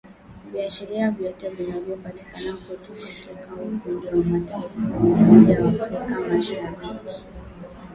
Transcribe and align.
Viashiria 0.51 1.11
vyote 1.11 1.49
vinavyopatikana 1.49 2.57
kwetu 2.57 2.93
katika 3.05 3.55
umoja 3.55 4.11
wa 4.11 4.23
Mataifa 4.23 4.81
na 4.81 4.97
umoja 4.97 5.61
wa 5.61 5.67
afrika 5.71 6.19
mashariki 6.19 7.27